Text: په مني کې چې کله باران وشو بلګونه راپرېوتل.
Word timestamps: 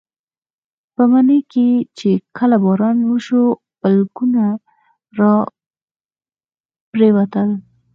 په 0.95 1.03
مني 1.11 1.39
کې 1.51 1.67
چې 1.97 2.09
کله 2.37 2.57
باران 2.63 2.97
وشو 3.09 3.43
بلګونه 3.81 4.43
راپرېوتل. 5.17 7.49